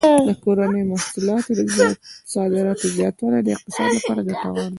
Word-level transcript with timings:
د 0.27 0.29
کورنیو 0.43 0.89
محصولاتو 0.91 1.51
د 1.57 1.61
صادراتو 2.33 2.85
زیاتوالی 2.97 3.39
د 3.43 3.47
اقتصاد 3.55 3.89
لپاره 3.95 4.21
ګټور 4.29 4.55
دی. 4.63 4.67